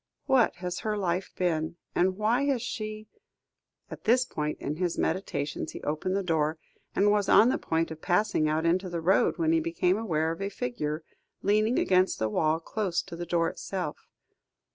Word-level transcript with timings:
What 0.25 0.55
has 0.55 0.79
her 0.79 0.97
life 0.97 1.31
been? 1.37 1.75
And 1.93 2.17
why 2.17 2.45
has 2.45 2.63
she" 2.63 3.07
At 3.91 4.05
this 4.05 4.25
point 4.25 4.57
in 4.59 4.77
his 4.77 4.97
meditations 4.97 5.73
he 5.73 5.83
opened 5.83 6.15
the 6.15 6.23
door, 6.23 6.57
and 6.95 7.11
was 7.11 7.29
on 7.29 7.49
the 7.49 7.59
point 7.59 7.91
of 7.91 8.01
passing 8.01 8.49
out 8.49 8.65
into 8.65 8.89
the 8.89 8.99
road, 8.99 9.37
when 9.37 9.51
he 9.51 9.59
became 9.59 9.99
aware 9.99 10.31
of 10.31 10.41
a 10.41 10.49
figure, 10.49 11.03
leaning 11.43 11.77
against 11.77 12.17
the 12.17 12.29
wall 12.29 12.59
close 12.59 13.03
to 13.03 13.15
the 13.15 13.27
door 13.27 13.47
itself. 13.47 14.07